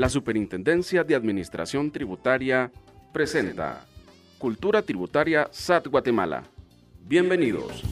[0.00, 2.72] La Superintendencia de Administración Tributaria
[3.12, 3.84] presenta
[4.38, 6.44] Cultura Tributaria SAT Guatemala.
[7.02, 7.82] Bienvenidos.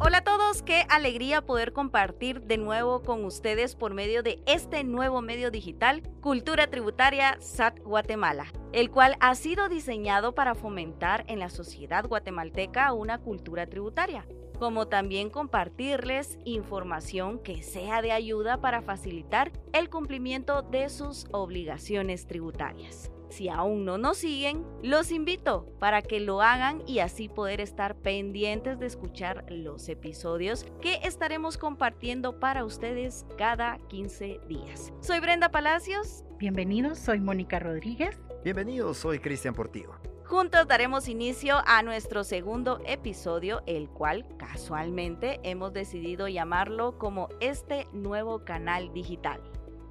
[0.00, 4.82] Hola a todos, qué alegría poder compartir de nuevo con ustedes por medio de este
[4.82, 11.40] nuevo medio digital, Cultura Tributaria SAT Guatemala, el cual ha sido diseñado para fomentar en
[11.40, 14.24] la sociedad guatemalteca una cultura tributaria
[14.58, 22.26] como también compartirles información que sea de ayuda para facilitar el cumplimiento de sus obligaciones
[22.26, 23.10] tributarias.
[23.34, 27.96] Si aún no nos siguen, los invito para que lo hagan y así poder estar
[27.96, 34.92] pendientes de escuchar los episodios que estaremos compartiendo para ustedes cada 15 días.
[35.00, 36.22] Soy Brenda Palacios.
[36.38, 38.16] Bienvenidos, soy Mónica Rodríguez.
[38.44, 40.13] Bienvenidos, soy Cristian Portillo.
[40.26, 47.86] Juntos daremos inicio a nuestro segundo episodio, el cual casualmente hemos decidido llamarlo como este
[47.92, 49.42] nuevo canal digital.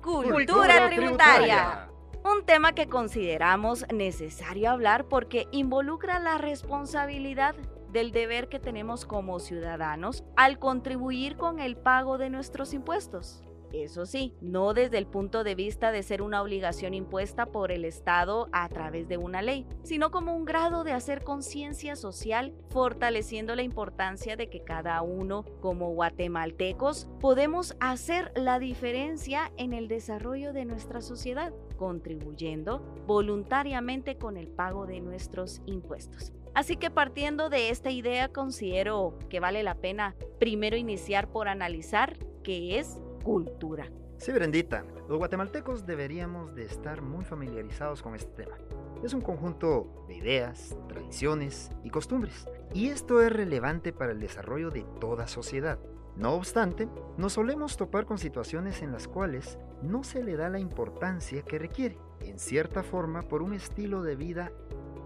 [0.01, 1.87] Cultura, tributaria.
[2.25, 7.53] Un tema que consideramos necesario hablar porque involucra la responsabilidad
[7.91, 13.43] del deber que tenemos como ciudadanos al contribuir con el pago de nuestros impuestos.
[13.73, 17.85] Eso sí, no desde el punto de vista de ser una obligación impuesta por el
[17.85, 23.55] Estado a través de una ley, sino como un grado de hacer conciencia social, fortaleciendo
[23.55, 30.53] la importancia de que cada uno, como guatemaltecos, podemos hacer la diferencia en el desarrollo
[30.53, 36.31] de nuestra sociedad, contribuyendo voluntariamente con el pago de nuestros impuestos.
[36.53, 42.19] Así que partiendo de esta idea, considero que vale la pena primero iniciar por analizar
[42.43, 43.89] qué es cultura.
[44.17, 48.57] Sí, Brendita, los guatemaltecos deberíamos de estar muy familiarizados con este tema.
[49.03, 54.69] Es un conjunto de ideas, tradiciones y costumbres, y esto es relevante para el desarrollo
[54.69, 55.79] de toda sociedad.
[56.15, 60.59] No obstante, nos solemos topar con situaciones en las cuales no se le da la
[60.59, 64.51] importancia que requiere, en cierta forma por un estilo de vida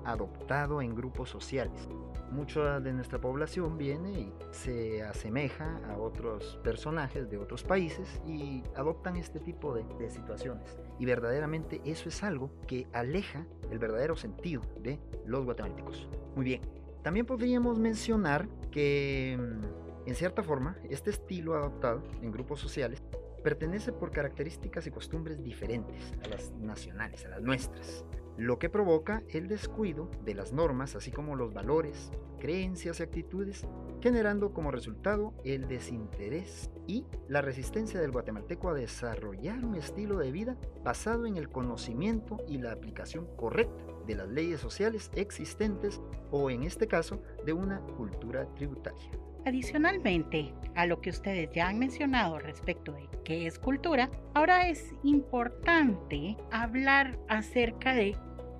[0.04, 1.88] adoptado en grupos sociales.
[2.32, 8.64] Mucha de nuestra población viene y se asemeja a otros personajes de otros países y
[8.76, 10.78] adoptan este tipo de, de situaciones.
[11.00, 16.08] Y verdaderamente eso es algo que aleja el verdadero sentido de los guatemaltecos.
[16.36, 16.62] Muy bien,
[17.04, 23.02] también podríamos mencionar que mm, en cierta forma este estilo adoptado en grupos sociales
[23.44, 28.04] pertenece por características y costumbres diferentes a las nacionales, a las nuestras
[28.38, 33.68] lo que provoca el descuido de las normas, así como los valores, creencias y actitudes,
[34.02, 40.32] generando como resultado el desinterés y la resistencia del guatemalteco a desarrollar un estilo de
[40.32, 46.00] vida basado en el conocimiento y la aplicación correcta de las leyes sociales existentes
[46.32, 49.12] o en este caso de una cultura tributaria.
[49.46, 54.94] Adicionalmente a lo que ustedes ya han mencionado respecto de qué es cultura, ahora es
[55.04, 58.16] importante hablar acerca de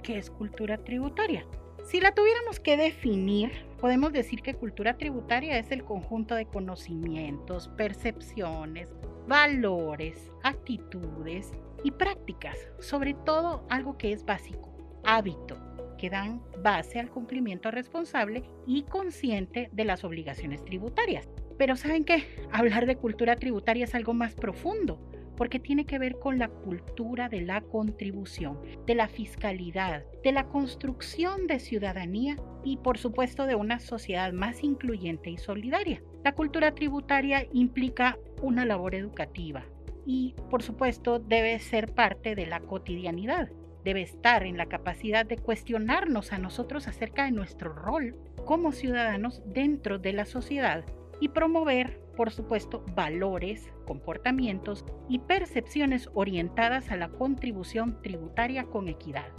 [0.08, 1.46] qué es cultura tributaria.
[1.84, 7.68] Si la tuviéramos que definir, podemos decir que cultura tributaria es el conjunto de conocimientos,
[7.76, 8.88] percepciones,
[9.28, 11.52] valores, actitudes
[11.84, 15.58] y prácticas, sobre todo algo que es básico, hábito,
[15.98, 21.28] que dan base al cumplimiento responsable y consciente de las obligaciones tributarias.
[21.58, 22.24] Pero ¿saben qué?
[22.54, 25.02] Hablar de cultura tributaria es algo más profundo,
[25.38, 30.48] porque tiene que ver con la cultura de la contribución, de la fiscalidad, de la
[30.48, 36.02] construcción de ciudadanía y por supuesto de una sociedad más incluyente y solidaria.
[36.24, 39.64] La cultura tributaria implica una labor educativa
[40.06, 43.50] y por supuesto debe ser parte de la cotidianidad.
[43.84, 48.16] Debe estar en la capacidad de cuestionarnos a nosotros acerca de nuestro rol
[48.46, 50.84] como ciudadanos dentro de la sociedad
[51.20, 59.32] y promover por supuesto, valores, comportamientos y percepciones orientadas a la contribución tributaria con equidad.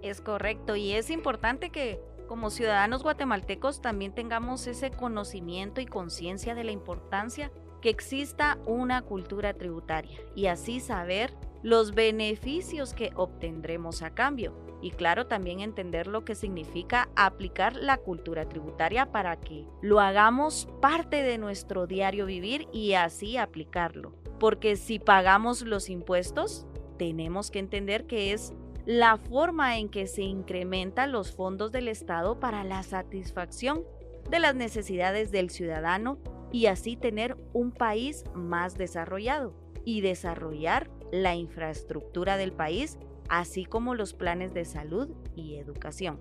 [0.00, 6.54] Es correcto y es importante que como ciudadanos guatemaltecos también tengamos ese conocimiento y conciencia
[6.54, 7.50] de la importancia
[7.82, 14.54] que exista una cultura tributaria y así saber los beneficios que obtendremos a cambio.
[14.82, 20.68] Y claro, también entender lo que significa aplicar la cultura tributaria para que lo hagamos
[20.80, 24.12] parte de nuestro diario vivir y así aplicarlo.
[24.40, 26.66] Porque si pagamos los impuestos,
[26.98, 28.52] tenemos que entender que es
[28.84, 33.84] la forma en que se incrementan los fondos del Estado para la satisfacción
[34.28, 36.18] de las necesidades del ciudadano
[36.50, 42.98] y así tener un país más desarrollado y desarrollar la infraestructura del país,
[43.32, 46.20] así como los planes de salud y educación.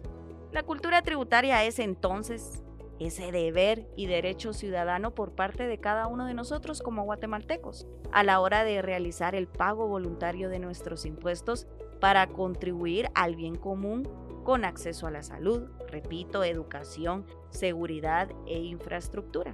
[0.53, 2.63] La cultura tributaria es entonces
[2.99, 8.23] ese deber y derecho ciudadano por parte de cada uno de nosotros como guatemaltecos a
[8.23, 11.67] la hora de realizar el pago voluntario de nuestros impuestos
[11.99, 14.07] para contribuir al bien común
[14.45, 19.51] con acceso a la salud, repito, educación, seguridad e infraestructura.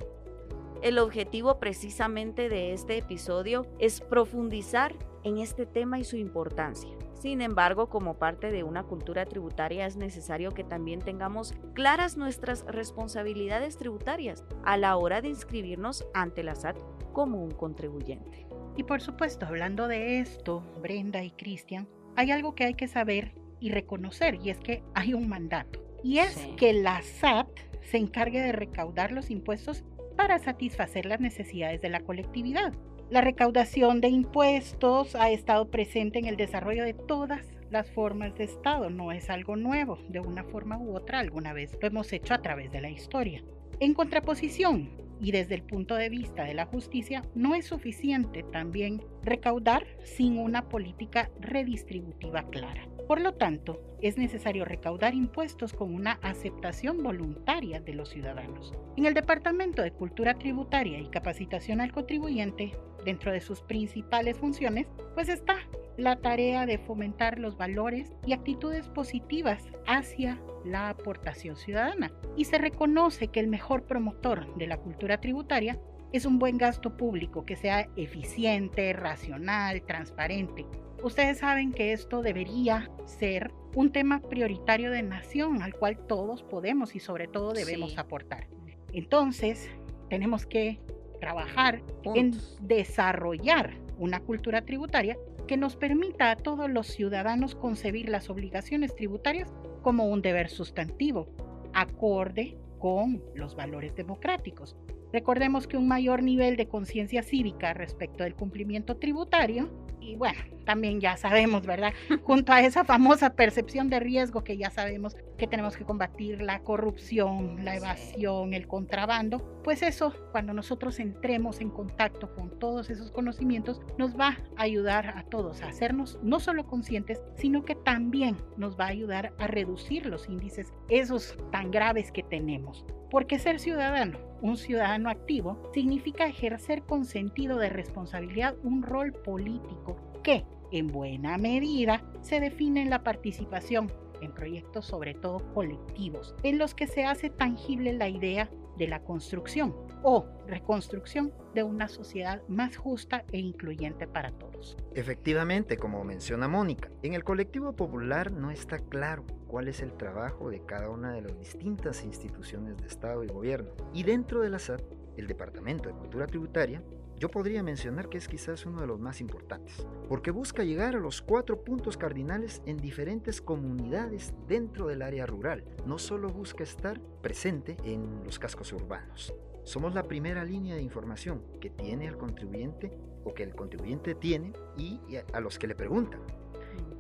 [0.83, 4.94] El objetivo precisamente de este episodio es profundizar
[5.24, 6.95] en este tema y su importancia.
[7.19, 12.64] Sin embargo, como parte de una cultura tributaria es necesario que también tengamos claras nuestras
[12.66, 16.78] responsabilidades tributarias a la hora de inscribirnos ante la SAT
[17.14, 18.46] como un contribuyente.
[18.75, 23.34] Y por supuesto, hablando de esto, Brenda y Cristian, hay algo que hay que saber
[23.60, 25.84] y reconocer, y es que hay un mandato.
[26.04, 27.50] Y es que la SAT
[27.81, 29.84] se encargue de recaudar los impuestos
[30.16, 32.74] para satisfacer las necesidades de la colectividad.
[33.09, 38.44] La recaudación de impuestos ha estado presente en el desarrollo de todas las formas de
[38.44, 42.33] Estado, no es algo nuevo, de una forma u otra alguna vez lo hemos hecho
[42.33, 43.45] a través de la historia.
[43.80, 44.89] En contraposición,
[45.21, 50.38] y desde el punto de vista de la justicia, no es suficiente también recaudar sin
[50.38, 52.89] una política redistributiva clara.
[53.07, 58.74] Por lo tanto, es necesario recaudar impuestos con una aceptación voluntaria de los ciudadanos.
[58.98, 62.74] En el Departamento de Cultura Tributaria y Capacitación al Contribuyente,
[63.07, 65.56] dentro de sus principales funciones, pues está
[65.98, 72.12] la tarea de fomentar los valores y actitudes positivas hacia la aportación ciudadana.
[72.36, 75.80] Y se reconoce que el mejor promotor de la cultura tributaria
[76.12, 80.65] es un buen gasto público que sea eficiente, racional, transparente,
[81.04, 86.95] Ustedes saben que esto debería ser un tema prioritario de nación al cual todos podemos
[86.95, 88.48] y sobre todo debemos aportar.
[88.94, 89.69] Entonces,
[90.09, 90.80] tenemos que
[91.19, 91.81] trabajar
[92.16, 95.18] en desarrollar una cultura tributaria
[95.48, 101.28] que nos permita a todos los ciudadanos concebir las obligaciones tributarias como un deber sustantivo,
[101.74, 104.75] acorde con los valores democráticos.
[105.13, 109.69] Recordemos que un mayor nivel de conciencia cívica respecto del cumplimiento tributario
[110.07, 111.92] y bueno, también ya sabemos, ¿verdad?
[112.24, 116.59] Junto a esa famosa percepción de riesgo que ya sabemos que tenemos que combatir la
[116.59, 123.12] corrupción, la evasión, el contrabando, pues eso, cuando nosotros entremos en contacto con todos esos
[123.12, 128.38] conocimientos, nos va a ayudar a todos a hacernos no solo conscientes, sino que también
[128.56, 132.86] nos va a ayudar a reducir los índices esos tan graves que tenemos.
[133.09, 139.98] Porque ser ciudadano, un ciudadano activo, significa ejercer con sentido de responsabilidad un rol político
[140.24, 146.57] que, en buena medida, se define en la participación en proyectos sobre todo colectivos, en
[146.57, 152.42] los que se hace tangible la idea de la construcción o reconstrucción de una sociedad
[152.48, 154.47] más justa e incluyente para todos.
[154.94, 160.50] Efectivamente, como menciona Mónica, en el colectivo popular no está claro cuál es el trabajo
[160.50, 163.69] de cada una de las distintas instituciones de Estado y gobierno.
[163.94, 164.81] Y dentro de la SAT,
[165.18, 166.81] el Departamento de Cultura Tributaria
[167.19, 171.00] yo podría mencionar que es quizás uno de los más importantes, porque busca llegar a
[171.00, 175.63] los cuatro puntos cardinales en diferentes comunidades dentro del área rural.
[175.86, 179.33] No solo busca estar presente en los cascos urbanos.
[179.63, 182.92] Somos la primera línea de información que tiene el contribuyente
[183.28, 185.00] o que el contribuyente tiene y
[185.34, 186.22] a los que le preguntan.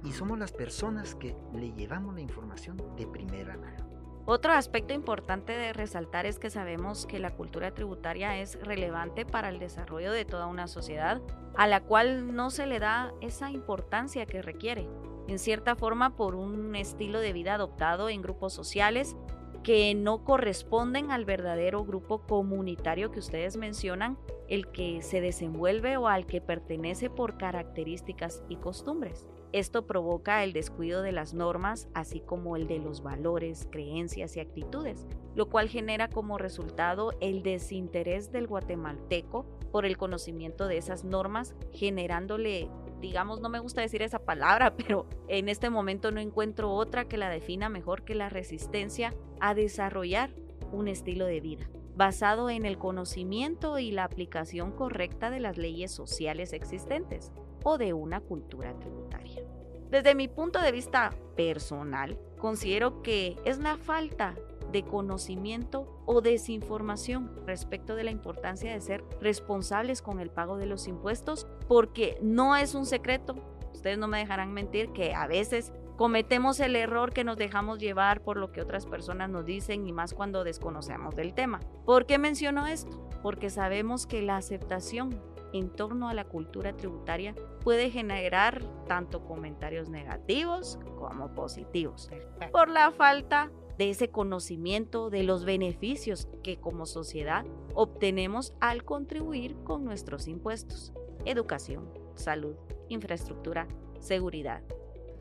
[0.03, 3.87] Y somos las personas que le llevamos la información de primera mano.
[4.25, 9.47] Otro aspecto importante de resaltar es que sabemos que la cultura tributaria es relevante para
[9.47, 11.21] el desarrollo de toda una sociedad
[11.55, 14.89] a la cual no se le da esa importancia que requiere,
[15.29, 19.15] en cierta forma por un estilo de vida adoptado en grupos sociales
[19.63, 26.07] que no corresponden al verdadero grupo comunitario que ustedes mencionan, el que se desenvuelve o
[26.07, 29.27] al que pertenece por características y costumbres.
[29.53, 34.41] Esto provoca el descuido de las normas, así como el de los valores, creencias y
[34.41, 41.05] actitudes, lo cual genera como resultado el desinterés del guatemalteco por el conocimiento de esas
[41.05, 46.73] normas, generándole, digamos, no me gusta decir esa palabra, pero en este momento no encuentro
[46.73, 50.31] otra que la defina mejor que la resistencia a desarrollar
[50.73, 55.91] un estilo de vida basado en el conocimiento y la aplicación correcta de las leyes
[55.91, 57.31] sociales existentes
[57.63, 59.41] o de una cultura tributaria.
[59.89, 64.35] Desde mi punto de vista personal, considero que es la falta
[64.71, 70.67] de conocimiento o desinformación respecto de la importancia de ser responsables con el pago de
[70.67, 73.35] los impuestos, porque no es un secreto,
[73.73, 78.21] ustedes no me dejarán mentir que a veces cometemos el error que nos dejamos llevar
[78.21, 81.59] por lo que otras personas nos dicen y más cuando desconocemos del tema.
[81.85, 83.09] ¿Por qué menciono esto?
[83.21, 85.19] Porque sabemos que la aceptación
[85.53, 92.09] en torno a la cultura tributaria puede generar tanto comentarios negativos como positivos
[92.51, 99.55] por la falta de ese conocimiento, de los beneficios que como sociedad obtenemos al contribuir
[99.63, 100.93] con nuestros impuestos,
[101.25, 102.55] educación, salud,
[102.89, 103.67] infraestructura,
[103.99, 104.63] seguridad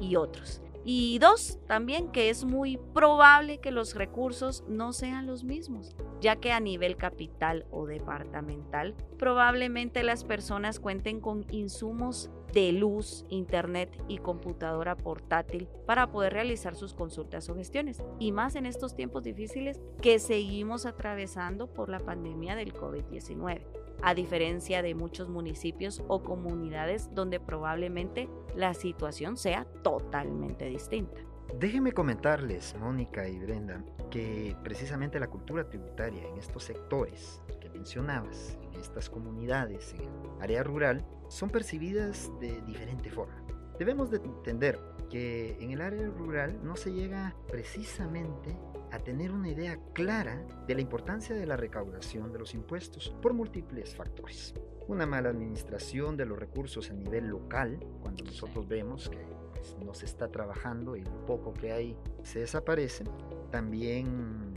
[0.01, 0.63] y otros.
[0.89, 6.37] Y dos, también que es muy probable que los recursos no sean los mismos, ya
[6.37, 14.01] que a nivel capital o departamental probablemente las personas cuenten con insumos de luz, internet
[14.07, 18.01] y computadora portátil para poder realizar sus consultas o gestiones.
[18.21, 24.15] Y más en estos tiempos difíciles que seguimos atravesando por la pandemia del COVID-19 a
[24.15, 31.21] diferencia de muchos municipios o comunidades donde probablemente la situación sea totalmente distinta.
[31.59, 38.59] Déjenme comentarles, Mónica y Brenda, que precisamente la cultura tributaria en estos sectores que mencionabas,
[38.61, 43.43] en estas comunidades, en el área rural, son percibidas de diferente forma.
[43.79, 48.57] Debemos de entender que en el área rural no se llega precisamente
[48.93, 53.35] a tener una idea clara de la importancia de la recaudación de los impuestos por
[53.35, 54.55] múltiples factores.
[54.89, 59.19] Una mala administración de los recursos a nivel local, cuando nosotros vemos que
[59.55, 63.05] pues, no se está trabajando y lo poco que hay se desaparece.
[63.51, 64.55] También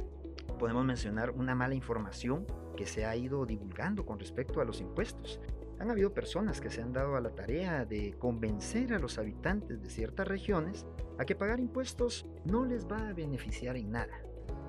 [0.60, 2.46] podemos mencionar una mala información
[2.76, 5.40] que se ha ido divulgando con respecto a los impuestos.
[5.80, 9.82] Han habido personas que se han dado a la tarea de convencer a los habitantes
[9.82, 10.86] de ciertas regiones
[11.18, 14.22] a que pagar impuestos no les va a beneficiar en nada.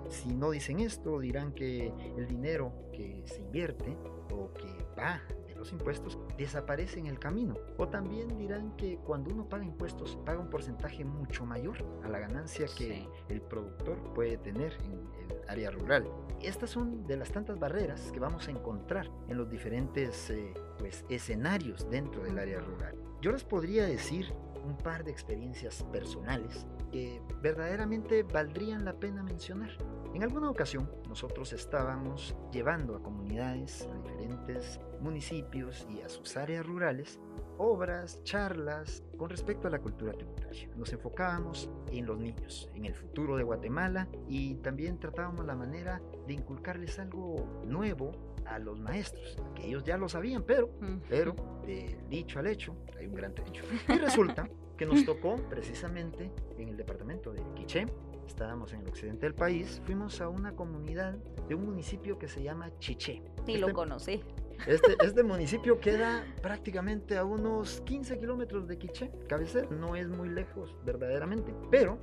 [0.08, 3.96] Si no dicen esto, dirán que el dinero que se invierte
[4.32, 4.66] o que
[4.98, 7.54] va de los impuestos desaparece en el camino.
[7.76, 12.18] O también dirán que cuando uno paga impuestos, paga un porcentaje mucho mayor a la
[12.18, 14.92] ganancia que el productor puede tener en
[15.28, 16.10] el área rural.
[16.42, 21.04] Estas son de las tantas barreras que vamos a encontrar en los diferentes eh, pues,
[21.10, 22.96] escenarios dentro del área rural.
[23.20, 24.32] Yo les podría decir
[24.64, 29.70] un par de experiencias personales que verdaderamente valdrían la pena mencionar.
[30.14, 36.66] En alguna ocasión nosotros estábamos llevando a comunidades, a diferentes municipios y a sus áreas
[36.66, 37.18] rurales
[37.60, 40.68] obras, charlas con respecto a la cultura tributaria.
[40.76, 46.00] Nos enfocábamos en los niños, en el futuro de Guatemala y también tratábamos la manera
[46.26, 48.12] de inculcarles algo nuevo
[48.46, 50.70] a los maestros, que ellos ya lo sabían, pero,
[51.08, 51.34] pero
[51.66, 53.62] de dicho al hecho hay un gran trecho.
[53.88, 57.84] Y resulta que nos tocó precisamente en el departamento de Quiché,
[58.26, 61.14] estábamos en el occidente del país, fuimos a una comunidad
[61.46, 63.22] de un municipio que se llama Chiché.
[63.46, 64.22] Ni lo este conocí.
[64.66, 70.28] Este, este municipio queda prácticamente a unos 15 kilómetros de Quiché, cabecera, no es muy
[70.28, 71.98] lejos verdaderamente, pero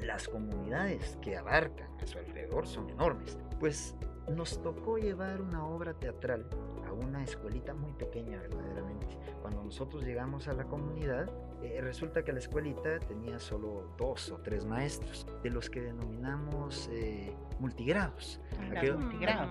[0.00, 3.38] las comunidades que abarcan a su alrededor son enormes.
[3.58, 3.94] Pues
[4.34, 6.46] nos tocó llevar una obra teatral
[6.94, 9.06] una escuelita muy pequeña verdaderamente.
[9.42, 11.30] Cuando nosotros llegamos a la comunidad,
[11.62, 16.90] eh, resulta que la escuelita tenía solo dos o tres maestros, de los que denominamos
[16.92, 18.40] eh, multigrados.
[18.70, 19.02] Aquellos,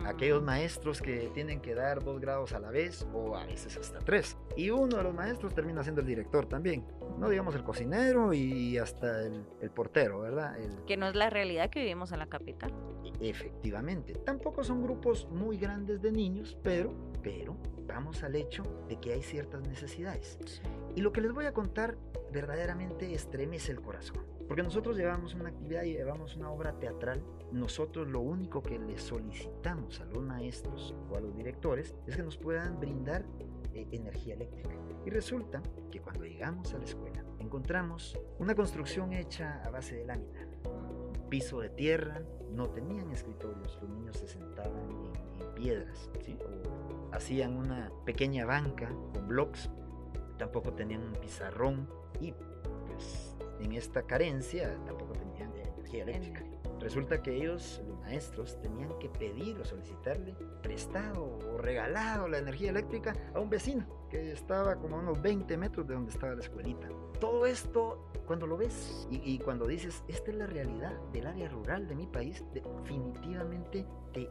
[0.06, 4.00] aquellos, maestros que tienen que dar dos grados a la vez o a veces hasta
[4.00, 4.38] tres.
[4.56, 6.86] Y uno de los maestros termina siendo el director también.
[7.18, 10.56] No digamos el cocinero y hasta el, el portero, ¿verdad?
[10.86, 12.74] que no es la realidad que vivimos en la capital.
[13.20, 14.14] Efectivamente.
[14.14, 19.24] Tampoco son grupos muy grandes de niños, pero, pero vamos al hecho de que hay
[19.24, 20.38] ciertas necesidades.
[20.96, 21.98] Y lo que les voy a contar
[22.32, 24.25] verdaderamente estremece el corazón.
[24.48, 27.24] Porque nosotros llevamos una actividad y llevamos una obra teatral.
[27.51, 32.24] Nosotros lo único que les solicitamos a los maestros o a los directores es que
[32.24, 33.25] nos puedan brindar
[33.74, 34.75] eh, energía eléctrica.
[35.06, 35.62] Y resulta
[35.92, 40.48] que cuando llegamos a la escuela encontramos una construcción hecha a base de lámina.
[41.30, 47.91] piso de tierra, no tenían escritorios, los niños se sentaban en, piedras, o hacían una
[48.05, 49.70] pequeña banca con blocks,
[50.38, 51.88] tampoco tenían un pizarrón
[52.20, 52.34] y
[52.88, 56.43] pues en esta carencia tampoco tenían energía eléctrica.
[56.79, 62.72] Resulta que ellos, los maestros, tenían que pedir o solicitarle prestado o regalado la energía
[62.72, 66.41] eléctrica a un vecino que estaba como a unos 20 metros de donde estaba la
[66.41, 66.88] escuelita.
[67.20, 71.50] Todo esto, cuando lo ves y, y cuando dices, esta es la realidad del área
[71.50, 74.29] rural de mi país, definitivamente te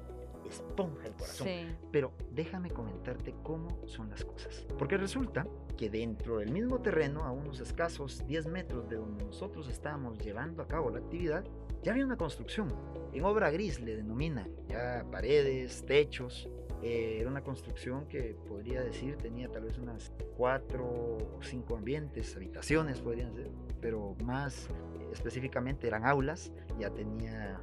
[0.48, 1.48] esponja el corazón.
[1.90, 4.66] Pero déjame comentarte cómo son las cosas.
[4.78, 5.46] Porque resulta
[5.76, 10.62] que dentro del mismo terreno, a unos escasos 10 metros de donde nosotros estábamos llevando
[10.62, 11.44] a cabo la actividad,
[11.82, 12.68] ya había una construcción.
[13.12, 16.48] En obra gris le denomina, ya paredes, techos.
[16.82, 22.34] Eh, era una construcción que podría decir tenía tal vez unas cuatro o cinco ambientes,
[22.34, 24.68] habitaciones podrían ser, pero más
[25.12, 27.60] específicamente eran aulas, ya tenía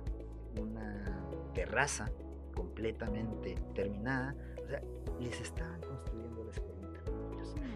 [0.58, 2.10] una terraza
[2.56, 4.36] completamente terminada.
[4.64, 4.82] O sea,
[5.20, 7.02] les estaban construyendo la escuelita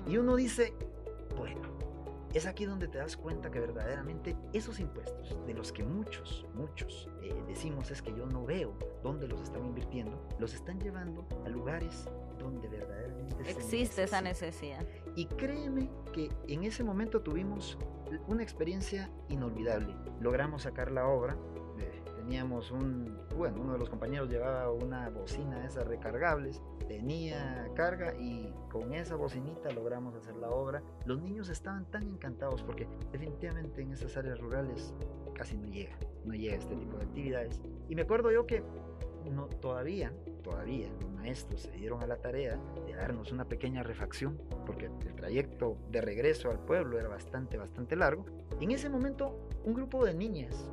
[0.07, 0.73] Y uno dice,
[1.37, 1.61] bueno,
[2.33, 7.07] es aquí donde te das cuenta que verdaderamente esos impuestos, de los que muchos, muchos
[7.21, 11.49] eh, decimos es que yo no veo dónde los están invirtiendo, los están llevando a
[11.49, 12.05] lugares
[12.39, 14.85] donde verdaderamente existe esa necesidad.
[15.15, 17.77] Y créeme que en ese momento tuvimos
[18.27, 19.95] una experiencia inolvidable.
[20.19, 21.37] Logramos sacar la obra.
[22.23, 28.53] Teníamos un, bueno, uno de los compañeros llevaba una bocina esas recargables, tenía carga y
[28.71, 30.81] con esa bocinita logramos hacer la obra.
[31.05, 34.93] Los niños estaban tan encantados porque definitivamente en esas áreas rurales
[35.33, 37.59] casi no llega, no llega este tipo de actividades.
[37.89, 38.63] Y me acuerdo yo que
[39.29, 40.13] no, todavía,
[40.43, 45.15] todavía los maestros se dieron a la tarea de darnos una pequeña refacción, porque el
[45.15, 48.25] trayecto de regreso al pueblo era bastante, bastante largo.
[48.61, 50.71] En ese momento, un grupo de niñas,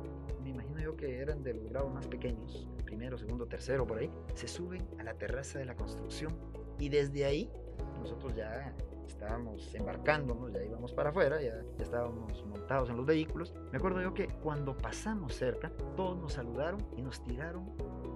[0.91, 4.87] yo que eran de los grados más pequeños, primero, segundo, tercero, por ahí, se suben
[4.99, 6.35] a la terraza de la construcción
[6.79, 7.51] y desde ahí
[7.99, 8.75] nosotros ya
[9.07, 13.53] estábamos embarcándonos, ya íbamos para afuera, ya, ya, estábamos montados en los vehículos.
[13.71, 17.71] Me acuerdo yo que cuando pasamos cerca, todos nos saludaron y nos tiraron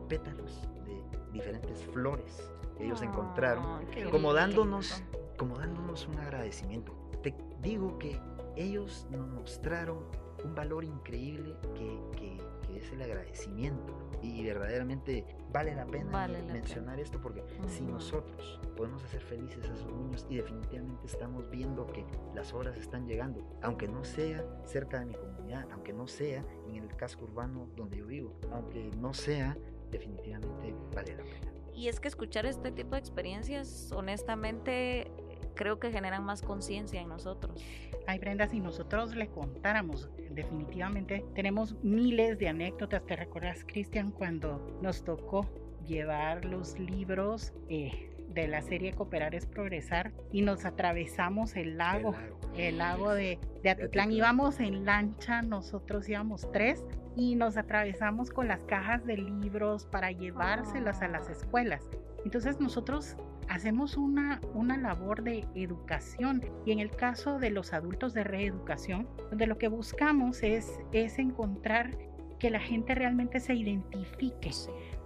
[0.07, 5.03] pétalos de diferentes flores que ellos encontraron, como dándonos,
[5.37, 6.93] como dándonos un agradecimiento.
[7.21, 8.19] Te digo que
[8.55, 9.99] ellos nos mostraron
[10.43, 12.37] un valor increíble que, que,
[12.77, 13.93] es el agradecimiento.
[14.21, 19.93] Y verdaderamente vale la pena mencionar esto porque si nosotros podemos hacer felices a esos
[19.93, 25.05] niños y definitivamente estamos viendo que las obras están llegando, aunque no sea cerca de
[25.05, 29.57] mi comunidad, aunque no sea en el casco urbano donde yo vivo, aunque no sea
[29.91, 31.51] definitivamente vale la pena.
[31.73, 35.11] Y es que escuchar este tipo de experiencias, honestamente,
[35.55, 37.61] creo que generan más conciencia en nosotros.
[38.07, 43.03] Ay, Brenda, si nosotros le contáramos, definitivamente tenemos miles de anécdotas.
[43.05, 45.49] ¿Te recuerdas, Cristian, cuando nos tocó
[45.87, 52.13] llevar los libros eh, de la serie Cooperar es Progresar y nos atravesamos el lago,
[52.55, 54.11] el lago, de, de Atitlán?
[54.11, 56.85] Íbamos en lancha, nosotros íbamos tres
[57.15, 61.89] y nos atravesamos con las cajas de libros para llevárselas a las escuelas.
[62.23, 63.15] Entonces nosotros
[63.49, 69.07] hacemos una, una labor de educación y en el caso de los adultos de reeducación,
[69.29, 71.97] donde lo que buscamos es, es encontrar
[72.39, 74.51] que la gente realmente se identifique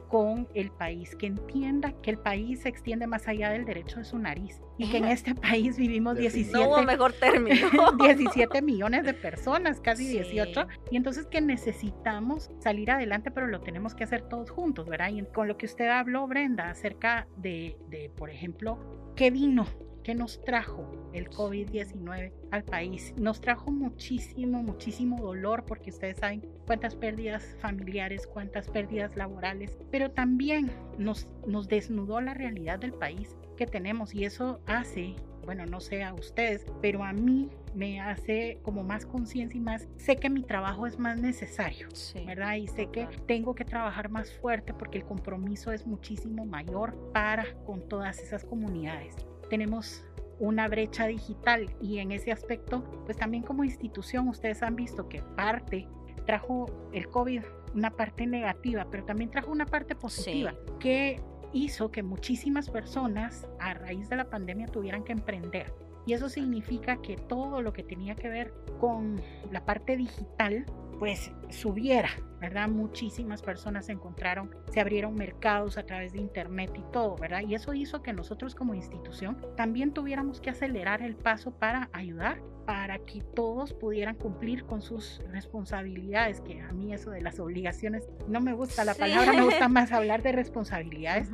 [0.10, 4.06] con el país, que entienda que el país se extiende más allá del derecho de
[4.06, 7.56] su nariz y que en este país vivimos 17, no mejor término.
[8.04, 13.96] 17 millones de personas, casi 18, y entonces que necesitamos salir adelante, pero lo tenemos
[13.96, 15.10] que hacer todos juntos, ¿verdad?
[15.12, 19.68] Y con lo que usted habló, Brenda, acerca de, de por ejemplo, qué vino
[20.04, 23.14] ¿Qué nos trajo el COVID-19 al país?
[23.18, 30.12] Nos trajo muchísimo, muchísimo dolor porque ustedes saben cuántas pérdidas familiares, cuántas pérdidas laborales, pero
[30.12, 35.16] también nos, nos desnudó la realidad del país que tenemos y eso hace
[35.50, 39.88] bueno, no sé a ustedes, pero a mí me hace como más conciencia y más,
[39.98, 41.88] sé que mi trabajo es más necesario,
[42.26, 42.56] ¿verdad?
[42.56, 47.56] Y sé que tengo que trabajar más fuerte porque el compromiso es muchísimo mayor para
[47.66, 49.16] con todas esas comunidades
[49.50, 50.04] tenemos
[50.40, 55.22] una brecha digital y en ese aspecto, pues también como institución ustedes han visto que
[55.36, 55.88] parte
[56.26, 57.42] trajo el COVID
[57.76, 61.22] una parte negativa, pero también trajo una parte positiva que
[61.54, 65.74] hizo que muchísimas personas a raíz de la pandemia tuvieran que emprender.
[66.06, 70.66] Y eso significa que todo lo que tenía que ver con la parte digital
[71.00, 72.10] pues subiera,
[72.40, 72.70] ¿verdad?
[72.70, 77.42] Muchísimas personas se encontraron, se abrieron mercados a través de internet y todo, ¿verdad?
[77.42, 82.42] Y eso hizo que nosotros como institución también tuviéramos que acelerar el paso para ayudar,
[82.66, 88.08] para que todos pudieran cumplir con sus responsabilidades, que a mí eso de las obligaciones
[88.28, 91.32] no me gusta la palabra, me gusta más hablar de responsabilidades,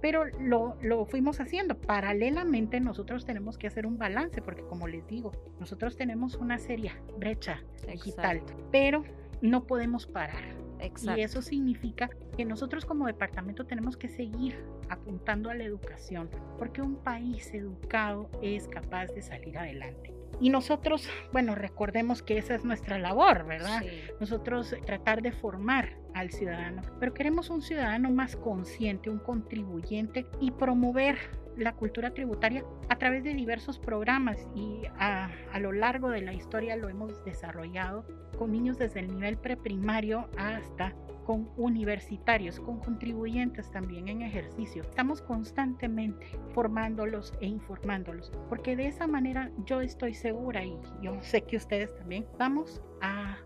[0.00, 1.78] pero lo, lo fuimos haciendo.
[1.78, 7.00] Paralelamente nosotros tenemos que hacer un balance, porque como les digo, nosotros tenemos una seria
[7.16, 9.04] brecha digital, pero
[9.42, 10.62] no podemos parar.
[11.16, 14.56] Y eso significa que nosotros como departamento tenemos que seguir
[14.88, 16.28] apuntando a la educación,
[16.58, 20.12] porque un país educado es capaz de salir adelante.
[20.40, 23.82] Y nosotros, bueno, recordemos que esa es nuestra labor, ¿verdad?
[24.18, 30.50] Nosotros tratar de formar al ciudadano, pero queremos un ciudadano más consciente, un contribuyente y
[30.50, 31.16] promover
[31.56, 36.32] la cultura tributaria a través de diversos programas y a, a, lo largo de la
[36.32, 38.04] historia lo hemos desarrollado
[38.42, 40.92] con niños desde el nivel preprimario hasta
[41.24, 44.82] con universitarios, con contribuyentes también en ejercicio.
[44.82, 51.42] Estamos constantemente formándolos e informándolos, porque de esa manera yo estoy segura y yo sé
[51.42, 53.36] que ustedes también vamos a,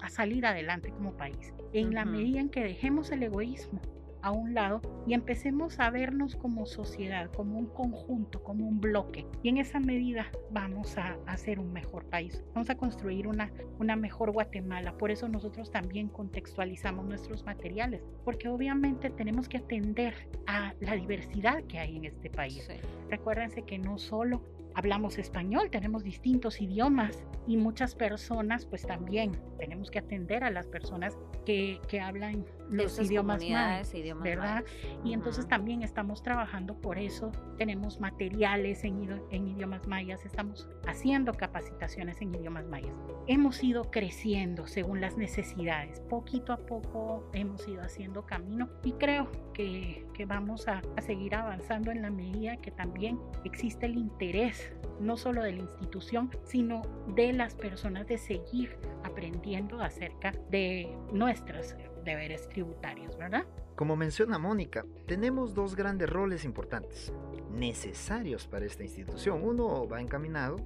[0.00, 1.54] a salir adelante como país.
[1.72, 3.80] En la medida en que dejemos el egoísmo
[4.22, 9.26] a un lado y empecemos a vernos como sociedad, como un conjunto, como un bloque.
[9.42, 13.96] Y en esa medida vamos a hacer un mejor país, vamos a construir una, una
[13.96, 14.96] mejor Guatemala.
[14.96, 20.14] Por eso nosotros también contextualizamos nuestros materiales, porque obviamente tenemos que atender
[20.46, 22.68] a la diversidad que hay en este país.
[23.08, 24.42] Recuérdense que no solo
[24.74, 30.66] hablamos español, tenemos distintos idiomas y muchas personas pues también tenemos que atender a las
[30.66, 34.64] personas que, que hablan los idiomas más, ¿verdad?
[35.04, 41.34] Y entonces también estamos trabajando por eso, tenemos materiales en, en idiomas mayas, estamos haciendo
[41.34, 42.94] capacitaciones en idiomas mayas.
[43.26, 49.30] Hemos ido creciendo según las necesidades, poquito a poco hemos ido haciendo camino y creo
[49.52, 54.59] que, que vamos a, a seguir avanzando en la medida que también existe el interés
[55.00, 56.82] no solo de la institución, sino
[57.14, 63.44] de las personas de seguir aprendiendo acerca de nuestros deberes tributarios, ¿verdad?
[63.76, 67.12] Como menciona Mónica, tenemos dos grandes roles importantes,
[67.50, 69.42] necesarios para esta institución.
[69.42, 70.56] Uno va encaminado,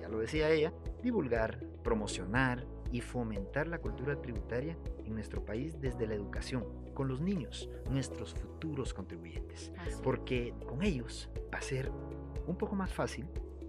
[0.00, 0.72] ya lo decía ella,
[1.02, 7.20] divulgar, promocionar y fomentar la cultura tributaria en nuestro país desde la educación, con los
[7.20, 9.70] niños, nuestros futuros contribuyentes,
[10.02, 11.92] porque con ellos va a ser
[12.48, 13.26] un poco más fácil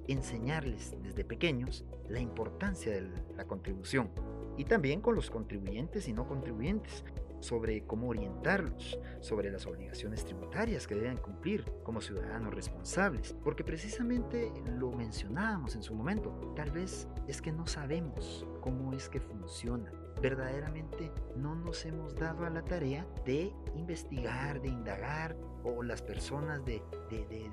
[0.07, 4.09] enseñarles desde pequeños la importancia de la contribución
[4.57, 7.03] y también con los contribuyentes y no contribuyentes
[7.39, 14.51] sobre cómo orientarlos, sobre las obligaciones tributarias que deben cumplir como ciudadanos responsables, porque precisamente
[14.77, 19.91] lo mencionábamos en su momento, tal vez es que no sabemos cómo es que funciona.
[20.21, 26.63] Verdaderamente no nos hemos dado a la tarea de investigar, de indagar, o las personas
[26.65, 26.81] de,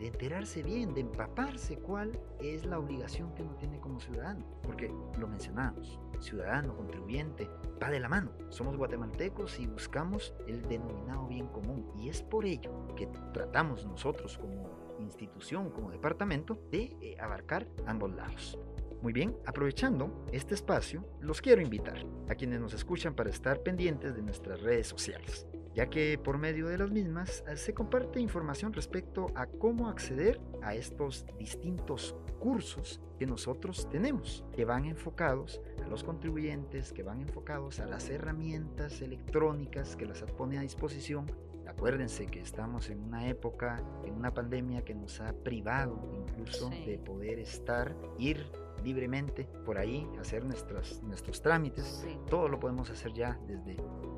[0.00, 4.44] enterarse bien, de empaparse cuál es la obligación que uno tiene como ciudadano.
[4.62, 7.48] Porque lo mencionamos, ciudadano, contribuyente,
[7.82, 8.30] va de la mano.
[8.48, 11.90] Somos guatemaltecos y buscamos el denominado bien común.
[11.96, 18.14] Y es por ello que tratamos nosotros como institución, como departamento, de eh, abarcar ambos
[18.14, 18.58] lados.
[19.02, 24.16] Muy bien, aprovechando este espacio, los quiero invitar a quienes nos escuchan para estar pendientes
[24.16, 28.72] de nuestras redes sociales ya que por medio de las mismas eh, se comparte información
[28.72, 35.88] respecto a cómo acceder a estos distintos cursos que nosotros tenemos, que van enfocados a
[35.88, 41.30] los contribuyentes, que van enfocados a las herramientas electrónicas que las pone a disposición.
[41.66, 46.98] Acuérdense que estamos en una época, en una pandemia que nos ha privado incluso de
[46.98, 48.46] poder estar, ir
[48.82, 52.06] libremente por ahí, hacer nuestras, nuestros trámites.
[52.30, 53.76] Todo lo podemos hacer ya desde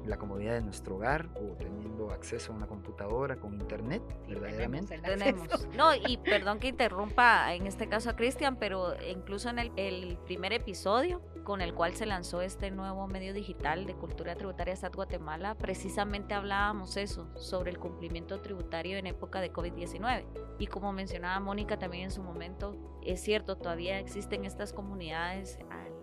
[0.08, 4.98] la comodidad de nuestro hogar o teniendo acceso a una computadora con internet, verdaderamente.
[4.98, 5.48] Tenemos.
[5.76, 10.16] No, y perdón que interrumpa en este caso a Cristian, pero incluso en el, el,
[10.24, 14.94] primer episodio con el cual se lanzó este nuevo medio digital de cultura tributaria SAT
[14.94, 20.24] Guatemala, precisamente hablábamos eso, sobre el cumplimiento tributario en época de COVID-19.
[20.58, 25.58] Y como mencionaba Mónica también en su momento, es cierto, todavía existen estas comunidades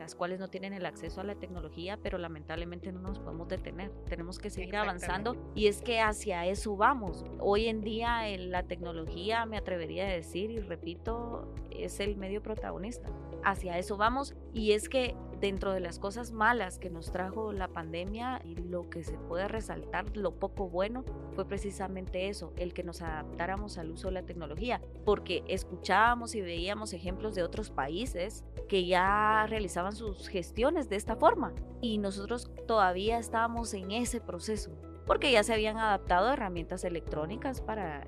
[0.06, 3.90] las cuales no tienen el acceso a la tecnología, pero lamentablemente no nos podemos detener.
[4.08, 7.26] Tenemos que seguir avanzando y es que hacia eso vamos.
[7.40, 13.10] Hoy en día la tecnología, me atrevería a decir y repito, es el medio protagonista.
[13.44, 17.68] Hacia eso vamos y es que dentro de las cosas malas que nos trajo la
[17.68, 22.84] pandemia y lo que se puede resaltar, lo poco bueno, fue precisamente eso, el que
[22.84, 28.44] nos adaptáramos al uso de la tecnología, porque escuchábamos y veíamos ejemplos de otros países
[28.68, 34.72] que ya realizaban sus gestiones de esta forma y nosotros todavía estábamos en ese proceso,
[35.06, 38.04] porque ya se habían adaptado herramientas electrónicas para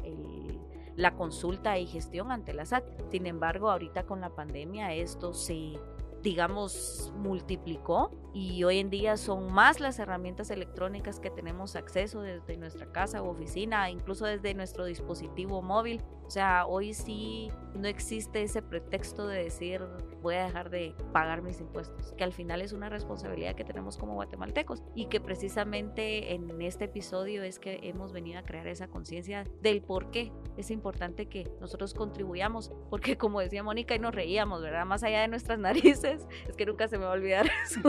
[0.95, 2.83] la consulta y gestión ante la SAT.
[3.11, 5.79] Sin embargo, ahorita con la pandemia esto se
[6.23, 12.57] digamos, multiplicó y hoy en día son más las herramientas electrónicas que tenemos acceso desde
[12.57, 16.01] nuestra casa o oficina, incluso desde nuestro dispositivo móvil.
[16.27, 19.81] O sea, hoy sí no existe ese pretexto de decir
[20.21, 23.97] voy a dejar de pagar mis impuestos, que al final es una responsabilidad que tenemos
[23.97, 28.87] como guatemaltecos y que precisamente en este episodio es que hemos venido a crear esa
[28.87, 34.13] conciencia del por qué es importante que nosotros contribuyamos, porque como decía Mónica y nos
[34.13, 34.85] reíamos, ¿verdad?
[34.85, 37.79] Más allá de nuestras narices, es que nunca se me va a olvidar eso,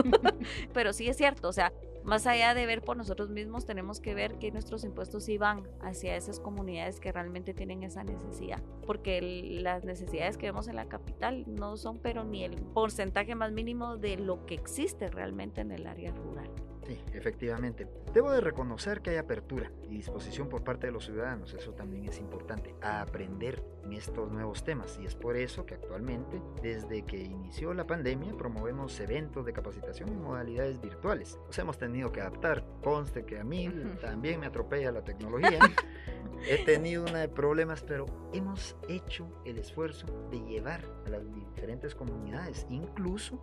[0.73, 1.73] pero sí es cierto, o sea,
[2.03, 5.67] más allá de ver por nosotros mismos, tenemos que ver que nuestros impuestos sí van
[5.81, 10.87] hacia esas comunidades que realmente tienen esa necesidad, porque las necesidades que vemos en la
[10.87, 15.71] capital no son pero ni el porcentaje más mínimo de lo que existe realmente en
[15.71, 16.49] el área rural.
[16.85, 17.87] Sí, efectivamente.
[18.13, 22.05] Debo de reconocer que hay apertura y disposición por parte de los ciudadanos, eso también
[22.05, 27.03] es importante, a aprender en estos nuevos temas y es por eso que actualmente, desde
[27.03, 31.39] que inició la pandemia, promovemos eventos de capacitación en modalidades virtuales.
[31.45, 33.69] Nos hemos tenido que adaptar, conste que a mí
[34.01, 35.59] también me atropella la tecnología.
[36.47, 41.93] He tenido una de problemas, pero hemos hecho el esfuerzo de llevar a las diferentes
[41.93, 43.39] comunidades, incluso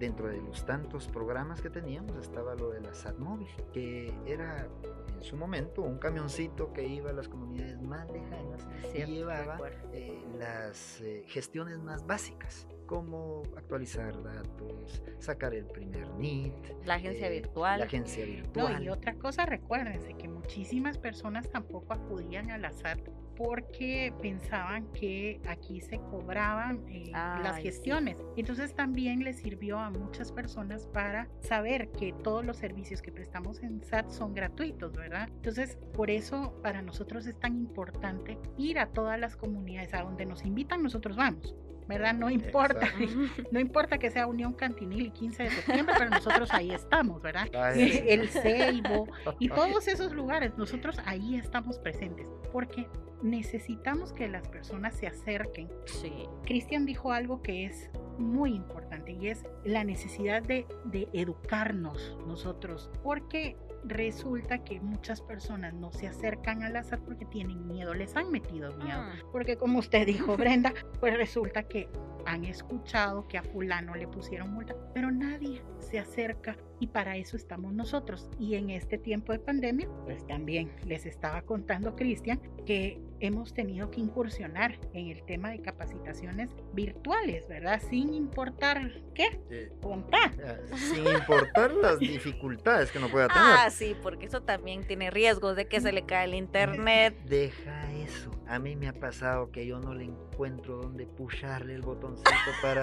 [0.00, 4.66] dentro de los tantos programas que teníamos estaba lo de la SATMóvil, que era
[5.14, 9.60] en su momento un camioncito que iba a las comunidades más lejanas y llevaba
[9.92, 16.86] eh, las eh, gestiones más básicas como actualizar datos, sacar el primer NIT.
[16.86, 17.78] La agencia eh, virtual.
[17.78, 18.82] La agencia virtual.
[18.82, 22.98] y otra cosa, recuérdense que muchísimas personas tampoco acudían a la SAT
[23.42, 28.18] porque pensaban que aquí se cobraban eh, las gestiones.
[28.36, 33.62] Entonces también les sirvió a muchas personas para saber que todos los servicios que prestamos
[33.62, 35.30] en SAT son gratuitos, ¿verdad?
[35.36, 40.26] Entonces, por eso para nosotros es tan importante ir a todas las comunidades a donde
[40.26, 41.54] nos invitan, nosotros vamos.
[41.88, 42.14] ¿verdad?
[42.14, 42.86] No importa,
[43.50, 47.48] no importa que sea Unión Cantinil y 15 de septiembre, pero nosotros ahí estamos, ¿verdad?
[47.74, 49.08] El Ceibo
[49.40, 52.86] y todos esos lugares, nosotros ahí estamos presentes, porque
[53.22, 55.68] necesitamos que las personas se acerquen.
[55.86, 56.12] Sí.
[56.44, 62.90] Cristian dijo algo que es muy importante y es la necesidad de, de educarnos nosotros,
[63.02, 68.30] porque resulta que muchas personas no se acercan al azar porque tienen miedo, les han
[68.30, 69.00] metido miedo.
[69.00, 69.14] Ah.
[69.32, 71.88] Porque como usted dijo, Brenda, pues resulta que
[72.26, 77.36] han escuchado que a fulano le pusieron multa, pero nadie se acerca y para eso
[77.36, 78.28] estamos nosotros.
[78.40, 83.90] Y en este tiempo de pandemia, pues también les estaba contando Cristian que hemos tenido
[83.90, 87.80] que incursionar en el tema de capacitaciones virtuales, ¿verdad?
[87.88, 90.32] Sin importar qué, contar.
[90.74, 93.42] Sin importar las dificultades que no pueda tener.
[93.44, 97.14] Ah, sí, porque eso también tiene riesgos de que se le cae el internet.
[97.26, 98.30] Deja eso.
[98.46, 102.80] A mí me ha pasado que yo no le encuentro dónde pusharle el botoncito para,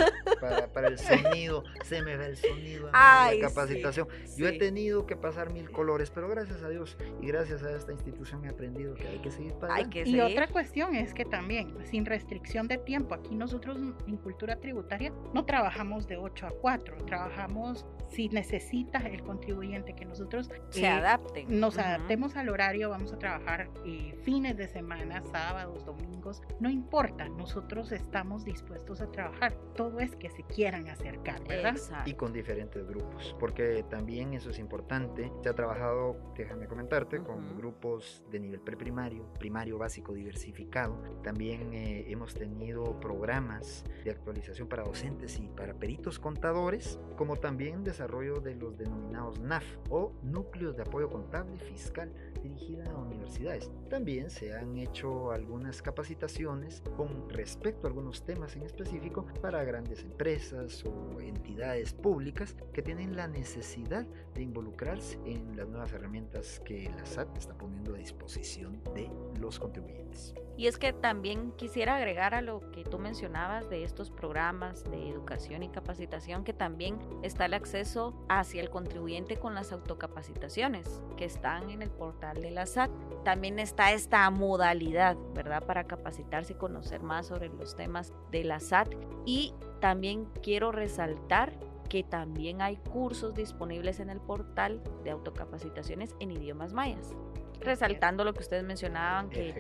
[0.72, 1.66] para, el sonido.
[1.84, 3.87] Se me ve el sonido en la capacitación.
[3.96, 7.92] Yo he tenido que pasar mil colores, pero gracias a Dios y gracias a esta
[7.92, 11.26] institución he aprendido que hay que seguir para hay que Y otra cuestión es que
[11.26, 16.52] también, sin restricción de tiempo, aquí nosotros en cultura tributaria no trabajamos de 8 a
[16.52, 21.60] 4, trabajamos si necesita el contribuyente que nosotros se eh, adapten.
[21.60, 27.30] Nos adaptemos al horario, vamos a trabajar eh, fines de semana, sábados, domingos, no importa,
[27.30, 29.54] nosotros estamos dispuestos a trabajar.
[29.76, 31.76] Todo es que se quieran acercar, ¿verdad?
[32.06, 35.32] Y con diferentes grupos, porque también eso es importante.
[35.44, 41.02] Se ha trabajado, déjame comentarte, con grupos de nivel preprimario, primario básico diversificado.
[41.24, 47.84] También eh, hemos tenido programas de actualización para docentes y para peritos contadores, como también
[47.98, 52.12] desarrollo de los denominados NAF o núcleos de apoyo contable fiscal
[52.44, 53.72] dirigida a universidades.
[53.90, 60.04] También se han hecho algunas capacitaciones con respecto a algunos temas en específico para grandes
[60.04, 64.06] empresas o entidades públicas que tienen la necesidad
[64.36, 69.60] de involucrarse en las nuevas herramientas que la SAT está poniendo a disposición de los
[69.60, 70.36] contribuyentes.
[70.56, 75.08] Y es que también quisiera agregar a lo que tú mencionabas de estos programas de
[75.08, 77.87] educación y capacitación que también está el acceso
[78.28, 82.92] hacia el contribuyente con las autocapacitaciones que están en el portal de la SAT.
[83.24, 85.64] También está esta modalidad, ¿verdad?
[85.66, 88.90] Para capacitarse y conocer más sobre los temas de la SAT.
[89.26, 91.54] Y también quiero resaltar
[91.90, 97.16] que también hay cursos disponibles en el portal de autocapacitaciones en idiomas mayas
[97.62, 99.54] resaltando lo que ustedes mencionaban, que,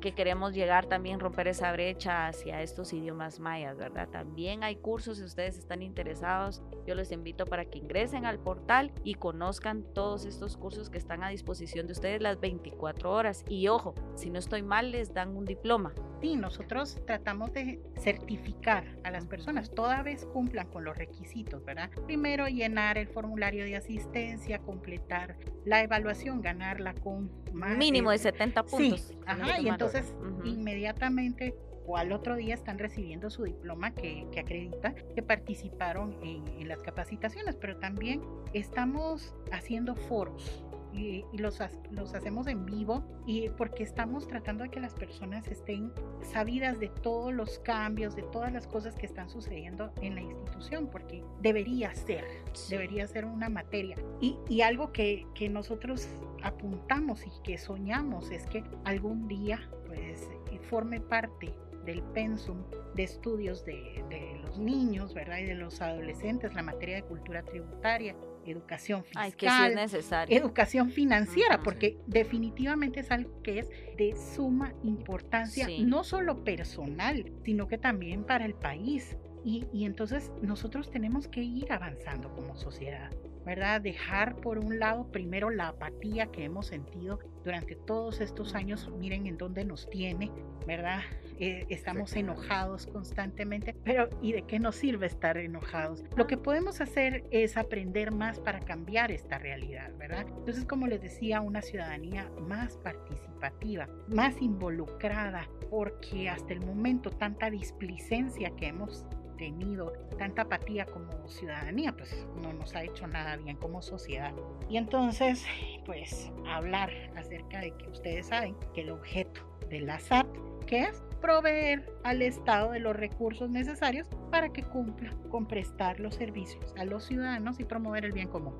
[0.00, 4.08] que queremos llegar también, romper esa brecha hacia estos idiomas mayas, ¿verdad?
[4.08, 8.92] También hay cursos, si ustedes están interesados, yo les invito para que ingresen al portal
[9.02, 13.44] y conozcan todos estos cursos que están a disposición de ustedes las 24 horas.
[13.48, 15.92] Y ojo, si no estoy mal, les dan un diploma.
[16.20, 21.90] Sí, nosotros tratamos de certificar a las personas, toda vez cumplan con los requisitos, ¿verdad?
[22.06, 29.00] Primero llenar el formulario de asistencia, completar la evaluación, ganarla con Mínimo de 70 puntos.
[29.00, 30.14] Sí, ajá, y entonces
[30.44, 31.54] inmediatamente
[31.86, 37.56] o al otro día están recibiendo su diploma que, acredita que participaron en, las capacitaciones,
[37.56, 38.22] pero también
[38.54, 40.63] estamos haciendo foros
[40.94, 45.92] y, los, los, hacemos en vivo y porque estamos tratando de que las personas estén
[46.22, 50.88] sabidas de todos los cambios, de todas las cosas que están sucediendo en la institución,
[50.90, 52.24] porque debería ser,
[52.68, 53.96] debería ser una materia.
[54.20, 56.08] Y, y algo que, que nosotros
[56.42, 60.28] apuntamos y que soñamos es que algún día pues
[60.64, 61.54] forme parte
[61.84, 65.38] del pensum de estudios de, de, los niños, ¿verdad?
[65.38, 69.74] Y de los adolescentes, la materia de cultura tributaria, educación fiscal, Ay, que sí es
[69.74, 70.36] necesario.
[70.38, 75.84] educación financiera, porque definitivamente es algo que es de suma importancia, Sí.
[75.84, 79.16] no solo personal, sino que también para el país.
[79.44, 83.10] Y, y entonces nosotros tenemos que ir avanzando como sociedad,
[83.44, 83.80] ¿verdad?
[83.80, 89.26] Dejar por un lado primero la apatía que hemos sentido durante todos estos años, miren
[89.26, 90.30] en dónde nos tiene,
[90.66, 91.00] ¿verdad?
[91.38, 96.04] Eh, estamos enojados constantemente, pero ¿y de qué nos sirve estar enojados?
[96.16, 100.26] Lo que podemos hacer es aprender más para cambiar esta realidad, ¿verdad?
[100.28, 107.50] Entonces, como les decía, una ciudadanía más participativa, más involucrada, porque hasta el momento tanta
[107.50, 109.04] displicencia que hemos
[109.36, 114.32] tenido, tanta apatía como ciudadanía, pues no nos ha hecho nada bien como sociedad.
[114.68, 115.44] Y entonces,
[115.84, 120.26] pues hablar acerca de que ustedes saben que el objeto de la SAT,
[120.66, 126.14] que es proveer al Estado de los recursos necesarios para que cumpla con prestar los
[126.14, 128.54] servicios a los ciudadanos y promover el bien común.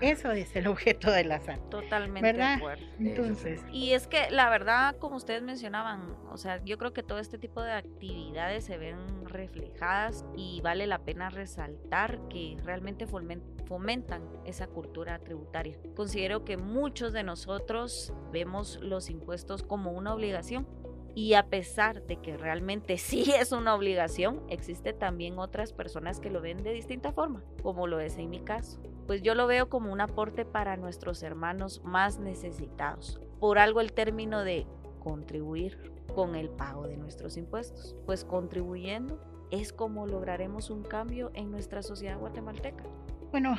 [0.00, 1.58] Eso es el objeto de la SAT.
[1.70, 2.50] Totalmente ¿Verdad?
[2.50, 2.86] de acuerdo.
[3.00, 7.18] Entonces, Y es que la verdad, como ustedes mencionaban, o sea, yo creo que todo
[7.18, 13.42] este tipo de actividades se ven reflejadas y vale la pena resaltar que realmente fomen-
[13.66, 15.76] fomentan esa cultura tributaria.
[15.96, 20.66] Considero que muchos de nosotros vemos los impuestos como una obligación
[21.14, 26.30] y a pesar de que realmente sí es una obligación, existe también otras personas que
[26.30, 28.80] lo ven de distinta forma, como lo es en mi caso.
[29.08, 33.18] Pues yo lo veo como un aporte para nuestros hermanos más necesitados.
[33.40, 34.66] Por algo el término de
[35.00, 39.18] contribuir con el pago de nuestros impuestos, pues contribuyendo
[39.50, 42.84] es como lograremos un cambio en nuestra sociedad guatemalteca.
[43.32, 43.56] bueno,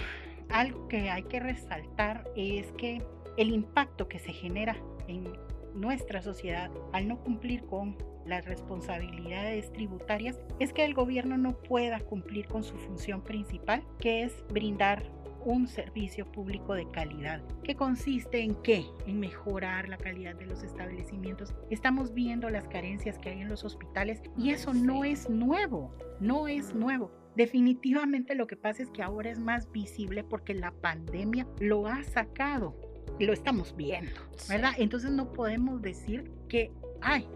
[0.50, 3.04] algo que hay que resaltar es que
[3.36, 4.76] el impacto que se genera
[5.08, 5.34] en
[5.74, 12.00] nuestra sociedad al no cumplir con las responsabilidades tributarias es que el gobierno no pueda
[12.02, 18.41] cumplir con su función principal, que es brindar un servicio público de calidad, que consiste
[18.41, 18.86] en qué?
[19.08, 21.54] En mejorar la calidad de los establecimientos.
[21.69, 26.47] Estamos viendo las carencias que hay en los hospitales y eso no es nuevo, no
[26.47, 27.12] es nuevo.
[27.36, 32.04] Definitivamente lo que pasa es que ahora es más visible porque la pandemia lo ha
[32.04, 32.75] sacado
[33.17, 34.12] y lo estamos viendo,
[34.47, 34.71] ¿verdad?
[34.78, 36.71] Entonces no podemos decir que,
[37.02, 37.28] ay,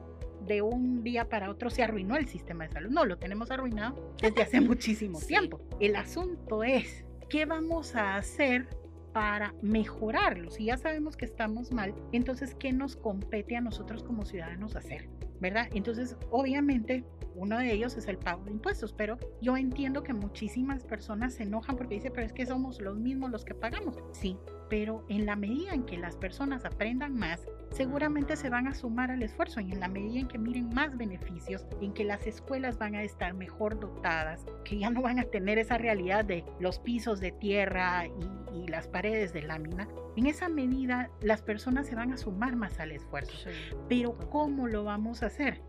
[0.45, 2.89] de un día para otro se arruinó el sistema de salud.
[2.89, 5.27] No, lo tenemos arruinado desde hace muchísimo Sí.
[5.27, 5.61] tiempo.
[5.79, 8.67] El asunto es, ¿qué vamos a hacer
[9.13, 10.49] para mejorarlo?
[10.49, 15.09] Si ya sabemos que estamos mal, entonces, ¿qué nos compete a nosotros como ciudadanos hacer?
[15.39, 15.67] ¿Verdad?
[15.73, 17.03] Entonces, obviamente,
[17.36, 21.43] uno de ellos es el pago de impuestos, pero yo entiendo que muchísimas personas se
[21.43, 23.97] enojan porque dicen, pero es que somos los mismos los que pagamos.
[24.12, 24.38] Sí,
[24.69, 29.12] pero en la medida en que las personas aprendan más, seguramente se van a sumar
[29.12, 32.77] al esfuerzo y en la medida en que miren más beneficios, en que las escuelas
[32.77, 36.79] van a estar mejor dotadas, que ya no van a tener esa realidad de los
[36.79, 41.95] pisos de tierra y, y las paredes de lámina, en esa medida las personas se
[41.95, 43.49] van a sumar más al esfuerzo.
[43.89, 45.62] Pero ¿cómo lo vamos a hacer?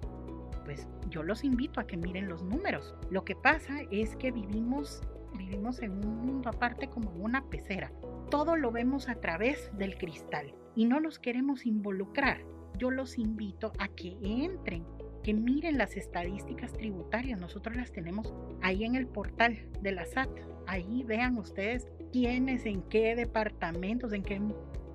[0.64, 2.94] Pues yo los invito a que miren los números.
[3.10, 5.02] Lo que pasa es que vivimos
[5.36, 7.92] vivimos en un mundo aparte como una pecera.
[8.30, 12.44] Todo lo vemos a través del cristal y no los queremos involucrar.
[12.78, 14.84] Yo los invito a que entren,
[15.22, 17.38] que miren las estadísticas tributarias.
[17.40, 20.30] Nosotros las tenemos ahí en el portal de la SAT.
[20.66, 24.40] Ahí vean ustedes quiénes, en qué departamentos, en qué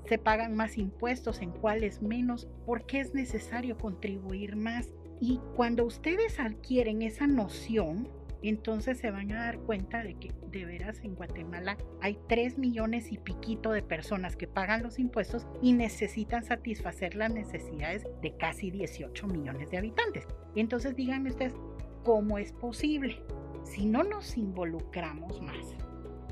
[0.06, 4.93] se pagan más impuestos, en cuáles menos, por qué es necesario contribuir más.
[5.21, 8.10] Y cuando ustedes adquieren esa noción,
[8.41, 13.12] entonces se van a dar cuenta de que de veras en Guatemala hay 3 millones
[13.12, 18.71] y piquito de personas que pagan los impuestos y necesitan satisfacer las necesidades de casi
[18.71, 20.28] 18 millones de habitantes.
[20.56, 21.54] Entonces díganme ustedes,
[22.04, 23.21] ¿cómo es posible?
[23.63, 25.75] Si no nos involucramos más,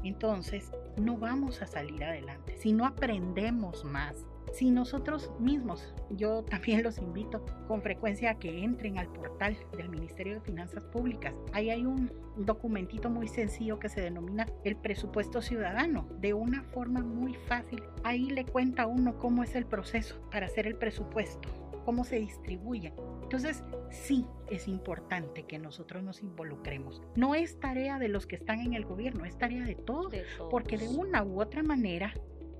[0.03, 2.55] entonces no vamos a salir adelante.
[2.57, 4.25] Si no aprendemos más,
[4.57, 9.89] si nosotros mismos, yo también los invito con frecuencia a que entren al portal del
[9.89, 11.33] Ministerio de Finanzas Públicas.
[11.53, 17.01] Ahí hay un documentito muy sencillo que se denomina el presupuesto ciudadano, de una forma
[17.01, 17.83] muy fácil.
[18.03, 21.49] Ahí le cuenta a uno cómo es el proceso para hacer el presupuesto,
[21.85, 22.93] cómo se distribuye.
[23.21, 27.03] Entonces, sí es importante que nosotros nos involucremos.
[27.15, 30.23] No es tarea de los que están en el gobierno, es tarea de todos, De
[30.37, 30.49] todos.
[30.49, 32.11] porque de una u otra manera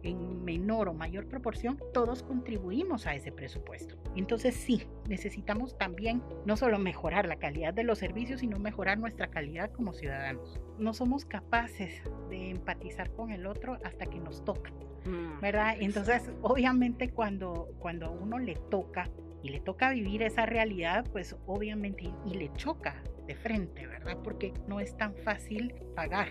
[0.08, 3.96] en menor o mayor proporción, todos contribuimos a ese presupuesto.
[4.16, 9.28] Entonces sí, necesitamos también no solo mejorar la calidad de los servicios, sino mejorar nuestra
[9.28, 10.60] calidad como ciudadanos.
[10.78, 14.72] No somos capaces de empatizar con el otro hasta que nos toca,
[15.08, 15.76] Mm, ¿verdad?
[15.80, 19.10] Entonces, obviamente cuando, cuando a uno le toca
[19.42, 24.18] y le toca vivir esa realidad, pues obviamente y le choca de frente, ¿verdad?
[24.24, 26.28] Porque no es tan fácil pagar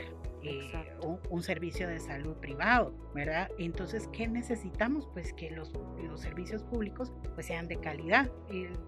[0.47, 0.72] eh,
[1.30, 3.49] un, servicio de salud privado, ¿verdad?
[3.59, 5.09] Entonces, ¿qué necesitamos?
[5.12, 5.72] Pues que los,
[6.03, 8.30] los servicios públicos pues sean de calidad.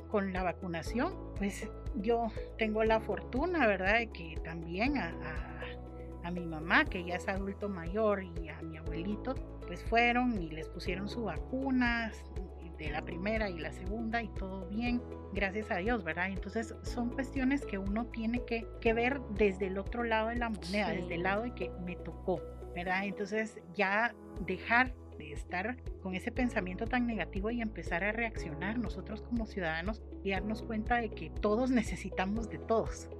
[0.09, 2.29] con la vacunación, pues yo
[2.59, 3.99] tengo la fortuna, ¿verdad?
[3.99, 8.61] De que también a, a, a mi mamá, que ya es adulto mayor, y a
[8.63, 9.35] mi abuelito,
[9.67, 12.11] pues fueron y les pusieron su vacuna
[12.79, 15.03] de la primera y la segunda y todo bien,
[15.33, 16.31] gracias a Dios, ¿verdad?
[16.31, 20.49] Entonces son cuestiones que uno tiene que, que ver desde el otro lado de la
[20.49, 22.41] moneda, desde el lado de que me tocó,
[22.75, 23.05] ¿verdad?
[23.05, 24.15] Entonces ya
[24.47, 30.01] dejar de estar con ese pensamiento tan negativo y empezar a reaccionar nosotros como ciudadanos
[30.23, 33.11] y darnos cuenta de que todos necesitamos de todos.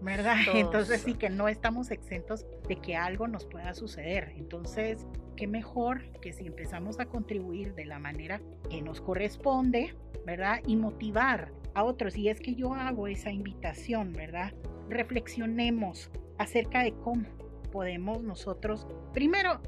[0.00, 0.36] ¿Verdad?
[0.54, 4.32] Entonces sí que no estamos exentos de que algo nos pueda suceder.
[4.36, 5.06] Entonces,
[5.36, 10.60] qué mejor que si empezamos a contribuir de la manera que nos corresponde, ¿verdad?
[10.66, 12.16] Y motivar a otros.
[12.16, 14.54] Y es que yo hago esa invitación, ¿verdad?
[14.88, 17.26] Reflexionemos acerca de cómo
[17.72, 19.60] podemos nosotros, primero,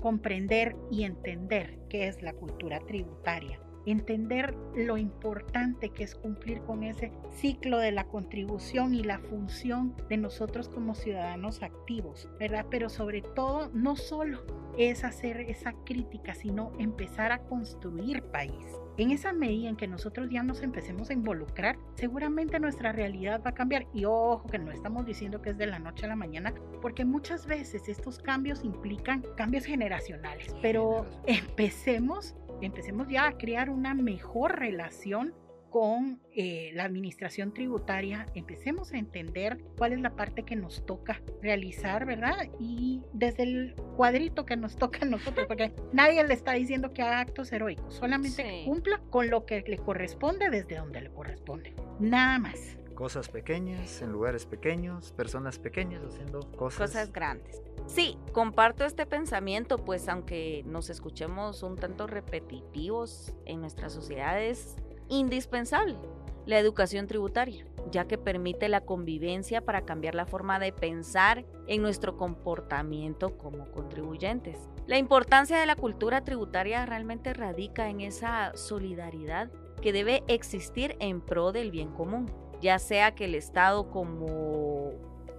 [0.00, 6.82] comprender y entender qué es la cultura tributaria entender lo importante que es cumplir con
[6.82, 12.66] ese ciclo de la contribución y la función de nosotros como ciudadanos activos, ¿verdad?
[12.70, 14.42] Pero sobre todo, no solo
[14.78, 18.80] es hacer esa crítica, sino empezar a construir país.
[18.96, 23.50] En esa medida en que nosotros ya nos empecemos a involucrar, seguramente nuestra realidad va
[23.50, 23.86] a cambiar.
[23.94, 26.52] Y ojo, que no estamos diciendo que es de la noche a la mañana,
[26.82, 30.54] porque muchas veces estos cambios implican cambios generacionales.
[30.60, 35.34] Pero empecemos empecemos ya a crear una mejor relación
[35.70, 41.22] con eh, la administración tributaria, empecemos a entender cuál es la parte que nos toca
[41.40, 42.48] realizar, ¿verdad?
[42.58, 47.02] Y desde el cuadrito que nos toca a nosotros, porque nadie le está diciendo que
[47.02, 52.38] haga actos heroicos, solamente cumpla con lo que le corresponde desde donde le corresponde, nada
[52.38, 52.79] más.
[53.00, 57.62] Cosas pequeñas, en lugares pequeños, personas pequeñas haciendo cosas, cosas grandes.
[57.86, 64.76] Sí, comparto este pensamiento, pues aunque nos escuchemos un tanto repetitivos en nuestras sociedades,
[65.08, 65.96] indispensable
[66.44, 71.80] la educación tributaria, ya que permite la convivencia para cambiar la forma de pensar en
[71.80, 74.58] nuestro comportamiento como contribuyentes.
[74.86, 81.22] La importancia de la cultura tributaria realmente radica en esa solidaridad que debe existir en
[81.22, 82.26] pro del bien común,
[82.60, 84.92] ya sea que el Estado como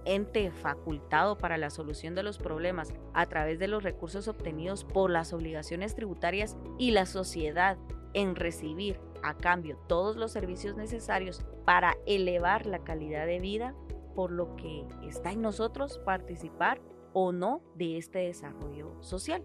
[0.04, 5.10] ente facultado para la solución de los problemas a través de los recursos obtenidos por
[5.10, 7.78] las obligaciones tributarias y la sociedad
[8.14, 13.74] en recibir a cambio todos los servicios necesarios para elevar la calidad de vida,
[14.14, 16.80] por lo que está en nosotros participar
[17.12, 19.44] o no de este desarrollo social.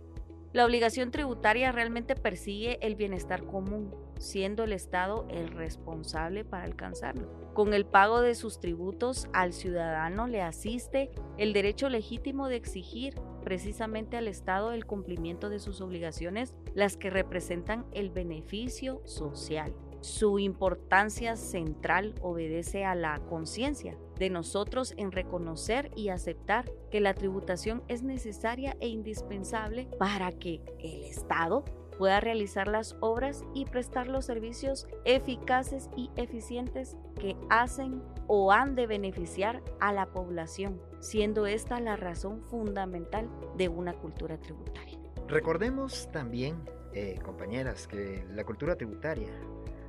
[0.54, 7.54] La obligación tributaria realmente persigue el bienestar común, siendo el Estado el responsable para alcanzarlo.
[7.54, 13.16] Con el pago de sus tributos al ciudadano le asiste el derecho legítimo de exigir
[13.44, 19.74] precisamente al Estado el cumplimiento de sus obligaciones, las que representan el beneficio social.
[20.02, 27.14] Su importancia central obedece a la conciencia de nosotros en reconocer y aceptar que la
[27.14, 31.66] tributación es necesaria e indispensable para que el Estado
[31.98, 38.76] pueda realizar las obras y prestar los servicios eficaces y eficientes que hacen o han
[38.76, 44.98] de beneficiar a la población, siendo esta la razón fundamental de una cultura tributaria.
[45.28, 46.58] Recordemos también,
[46.94, 49.30] eh, compañeras, que la cultura tributaria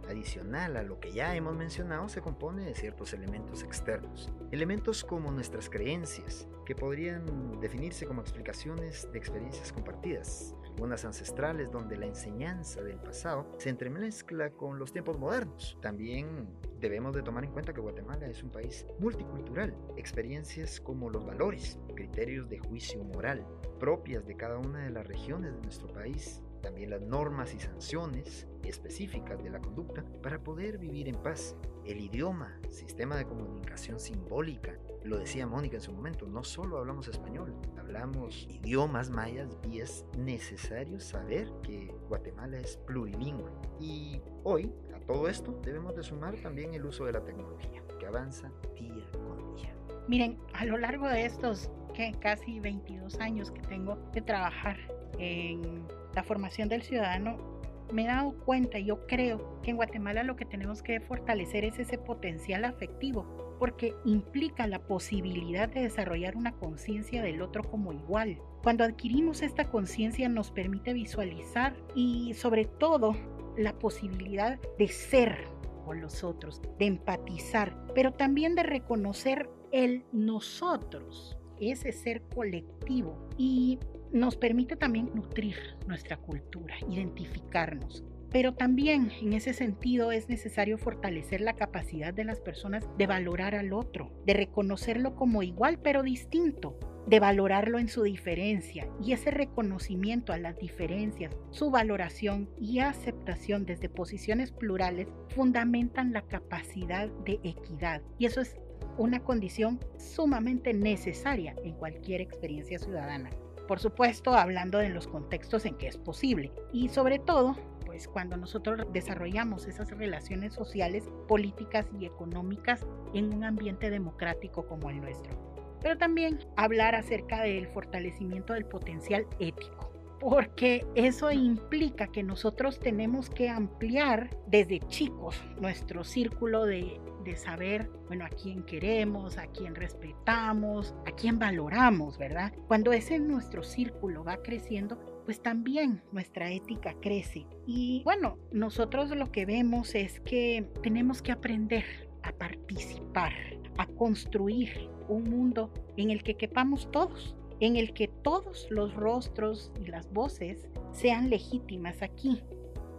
[0.09, 4.33] adicional a lo que ya hemos mencionado se compone de ciertos elementos externos.
[4.51, 11.97] Elementos como nuestras creencias, que podrían definirse como explicaciones de experiencias compartidas, algunas ancestrales donde
[11.97, 15.77] la enseñanza del pasado se entremezcla con los tiempos modernos.
[15.83, 16.49] También
[16.79, 19.75] debemos de tomar en cuenta que Guatemala es un país multicultural.
[19.97, 23.45] Experiencias como los valores, criterios de juicio moral
[23.81, 28.47] propias de cada una de las regiones de nuestro país también las normas y sanciones
[28.65, 31.57] específicas de la conducta para poder vivir en paz.
[31.85, 34.77] El idioma, sistema de comunicación simbólica,
[35.09, 40.05] lo decía Mónica en su momento, no solo hablamos español, hablamos idiomas mayas y es
[40.19, 43.51] necesario saber que Guatemala es plurilingüe.
[43.81, 48.07] Y hoy a todo esto debemos de sumar también el uso de la tecnología, que
[48.07, 49.75] avanza día con día.
[50.09, 54.77] Miren, a lo largo de estos que casi 22 años que tengo de trabajar
[55.19, 57.59] en la formación del ciudadano,
[57.93, 61.79] me he dado cuenta, yo creo que en Guatemala lo que tenemos que fortalecer es
[61.79, 68.39] ese potencial afectivo, porque implica la posibilidad de desarrollar una conciencia del otro como igual.
[68.63, 73.17] Cuando adquirimos esta conciencia nos permite visualizar y sobre todo
[73.57, 75.45] la posibilidad de ser
[75.85, 83.79] con los otros, de empatizar, pero también de reconocer el nosotros ese ser colectivo y
[84.13, 85.57] nos permite también nutrir
[85.87, 88.05] nuestra cultura, identificarnos.
[88.31, 93.55] Pero también en ese sentido es necesario fortalecer la capacidad de las personas de valorar
[93.55, 99.31] al otro, de reconocerlo como igual pero distinto, de valorarlo en su diferencia y ese
[99.31, 107.41] reconocimiento a las diferencias, su valoración y aceptación desde posiciones plurales fundamentan la capacidad de
[107.43, 108.57] equidad y eso es
[108.99, 113.31] una condición sumamente necesaria en cualquier experiencia ciudadana.
[113.67, 117.57] Por supuesto, hablando de los contextos en que es posible y sobre todo
[117.99, 124.89] pues cuando nosotros desarrollamos esas relaciones sociales, políticas y económicas en un ambiente democrático como
[124.91, 125.37] el nuestro
[125.81, 133.31] pero también hablar acerca del fortalecimiento del potencial ético, porque eso implica que nosotros tenemos
[133.31, 139.77] que ampliar desde chicos nuestro círculo de, de saber, bueno, a quién queremos, a quién
[139.77, 142.53] respetamos, a quién valoramos, ¿verdad?
[142.67, 147.45] Cuando ese nuestro círculo va creciendo, pues también nuestra ética crece.
[147.67, 151.85] Y bueno, nosotros lo que vemos es que tenemos que aprender
[152.23, 153.35] a participar,
[153.77, 159.71] a construir un mundo en el que quepamos todos, en el que todos los rostros
[159.85, 162.43] y las voces sean legítimas aquí.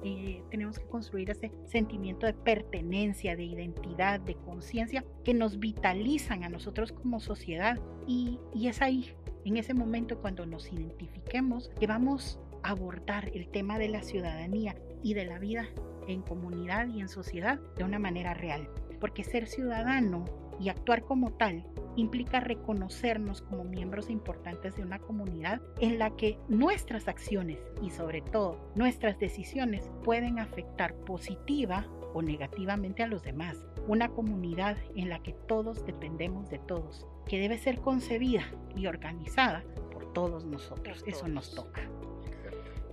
[0.03, 6.43] Eh, tenemos que construir ese sentimiento de pertenencia, de identidad, de conciencia que nos vitalizan
[6.43, 7.79] a nosotros como sociedad.
[8.07, 9.13] Y, y es ahí,
[9.45, 14.75] en ese momento cuando nos identifiquemos, que vamos a abordar el tema de la ciudadanía
[15.03, 15.67] y de la vida
[16.07, 18.69] en comunidad y en sociedad de una manera real.
[18.99, 20.25] Porque ser ciudadano
[20.59, 21.65] y actuar como tal
[21.99, 28.21] implica reconocernos como miembros importantes de una comunidad en la que nuestras acciones y sobre
[28.21, 33.65] todo nuestras decisiones pueden afectar positiva o negativamente a los demás.
[33.87, 38.43] Una comunidad en la que todos dependemos de todos, que debe ser concebida
[38.75, 41.03] y organizada por todos nosotros.
[41.05, 41.81] Eso nos toca.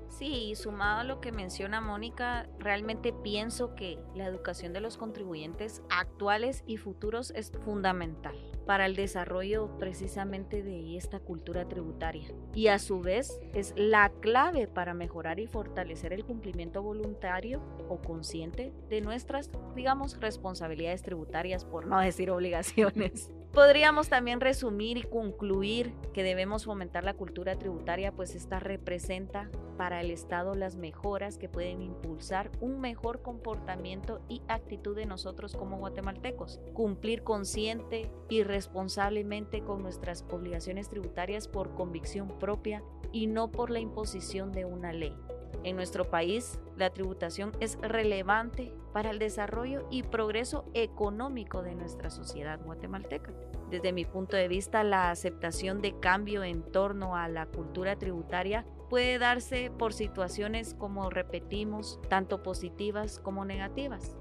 [0.09, 5.83] Sí, sumado a lo que menciona Mónica, realmente pienso que la educación de los contribuyentes
[5.91, 8.35] actuales y futuros es fundamental
[8.67, 14.67] para el desarrollo precisamente de esta cultura tributaria y a su vez es la clave
[14.67, 21.87] para mejorar y fortalecer el cumplimiento voluntario o consciente de nuestras, digamos, responsabilidades tributarias, por
[21.87, 23.31] no decir obligaciones.
[23.57, 30.03] Podríamos también resumir y concluir que debemos fomentar la cultura tributaria, pues esta representa para
[30.03, 35.79] el Estado las mejoras que pueden impulsar un mejor comportamiento y actitud de nosotros como
[35.79, 36.61] guatemaltecos.
[36.75, 43.81] Cumplir consciente y responsablemente con nuestras obligaciones tributarias por convicción propia y no por la
[43.81, 45.17] imposición de una ley.
[45.65, 52.11] En nuestro país, la tributación es relevante para el desarrollo y progreso económico de nuestra
[52.11, 53.33] sociedad guatemalteca.
[53.71, 58.65] Desde mi punto de vista, la aceptación de cambio en torno a la cultura tributaria
[58.89, 64.17] puede darse por situaciones, como repetimos, tanto positivas como negativas.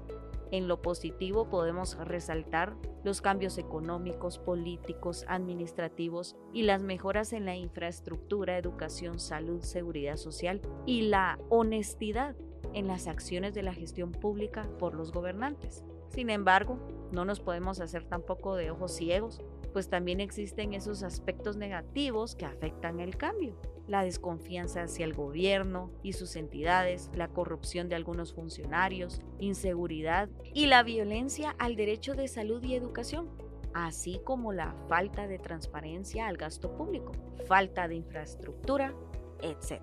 [0.56, 7.56] En lo positivo podemos resaltar los cambios económicos, políticos, administrativos y las mejoras en la
[7.56, 12.36] infraestructura, educación, salud, seguridad social y la honestidad
[12.72, 15.84] en las acciones de la gestión pública por los gobernantes.
[16.08, 16.78] Sin embargo,
[17.12, 19.42] no nos podemos hacer tampoco de ojos ciegos,
[19.74, 25.90] pues también existen esos aspectos negativos que afectan el cambio la desconfianza hacia el gobierno
[26.02, 32.28] y sus entidades, la corrupción de algunos funcionarios, inseguridad y la violencia al derecho de
[32.28, 33.28] salud y educación,
[33.74, 37.12] así como la falta de transparencia al gasto público,
[37.46, 38.94] falta de infraestructura,
[39.42, 39.82] etc.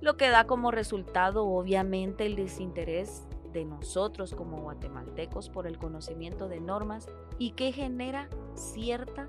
[0.00, 6.48] Lo que da como resultado obviamente el desinterés de nosotros como guatemaltecos por el conocimiento
[6.48, 7.06] de normas
[7.38, 9.28] y que genera cierta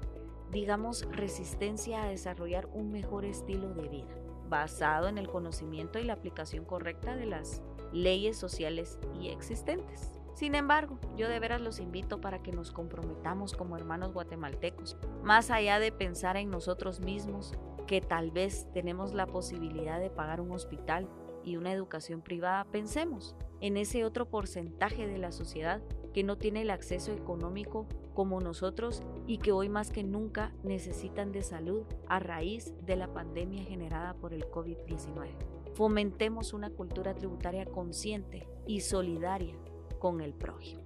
[0.55, 4.15] digamos, resistencia a desarrollar un mejor estilo de vida,
[4.47, 10.13] basado en el conocimiento y la aplicación correcta de las leyes sociales y existentes.
[10.33, 15.51] Sin embargo, yo de veras los invito para que nos comprometamos como hermanos guatemaltecos, más
[15.51, 17.53] allá de pensar en nosotros mismos,
[17.85, 21.09] que tal vez tenemos la posibilidad de pagar un hospital
[21.43, 25.81] y una educación privada, pensemos en ese otro porcentaje de la sociedad
[26.13, 31.31] que no tiene el acceso económico como nosotros y que hoy más que nunca necesitan
[31.31, 35.27] de salud a raíz de la pandemia generada por el COVID-19.
[35.75, 39.55] Fomentemos una cultura tributaria consciente y solidaria
[39.99, 40.81] con el prójimo.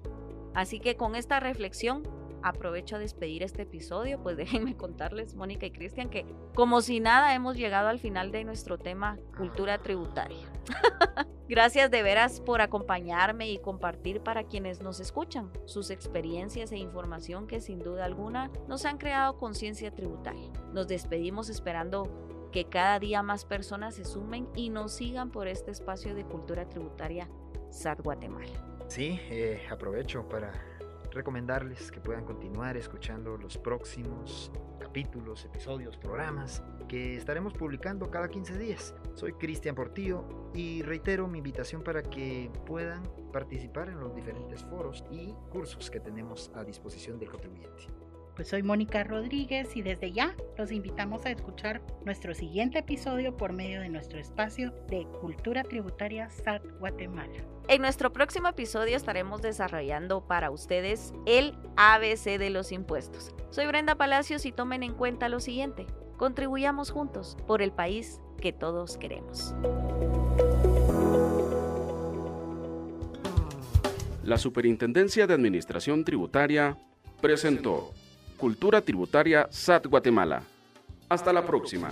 [0.53, 2.03] Así que con esta reflexión
[2.41, 6.25] aprovecho a despedir este episodio, pues déjenme contarles, Mónica y Cristian, que
[6.55, 10.51] como si nada hemos llegado al final de nuestro tema cultura tributaria.
[11.49, 17.47] Gracias de veras por acompañarme y compartir para quienes nos escuchan sus experiencias e información
[17.47, 20.51] que sin duda alguna nos han creado conciencia tributaria.
[20.73, 25.71] Nos despedimos esperando que cada día más personas se sumen y nos sigan por este
[25.71, 27.27] espacio de cultura tributaria
[27.71, 28.85] SAT Guatemala.
[28.87, 30.53] Sí, eh, aprovecho para
[31.11, 38.57] recomendarles que puedan continuar escuchando los próximos capítulos, episodios, programas que estaremos publicando cada 15
[38.57, 38.95] días.
[39.13, 45.03] Soy Cristian Portillo y reitero mi invitación para que puedan participar en los diferentes foros
[45.11, 47.98] y cursos que tenemos a disposición del contribuyente.
[48.39, 53.51] Pues soy Mónica Rodríguez y desde ya los invitamos a escuchar nuestro siguiente episodio por
[53.51, 57.33] medio de nuestro espacio de Cultura Tributaria SAT Guatemala.
[57.67, 63.35] En nuestro próximo episodio estaremos desarrollando para ustedes el ABC de los impuestos.
[63.49, 65.85] Soy Brenda Palacios y tomen en cuenta lo siguiente.
[66.15, 69.53] Contribuyamos juntos por el país que todos queremos.
[74.23, 76.77] La Superintendencia de Administración Tributaria
[77.21, 77.91] presentó
[78.39, 80.41] Cultura Tributaria SAT Guatemala.
[81.09, 81.91] Hasta la próxima.